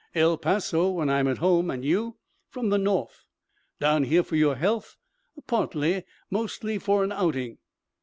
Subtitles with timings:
[0.15, 1.69] "El Paso, when I'm at home.
[1.69, 2.15] And you?"
[2.49, 3.27] "From the north."
[3.79, 4.97] "Down here for your health?"
[5.45, 6.05] "Partly.
[6.31, 7.59] Mostly for an outing."